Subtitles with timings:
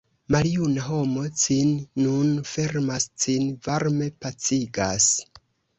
[0.35, 1.69] Maljuna homo cin
[2.07, 5.17] nun fermas, cin varme pacigas.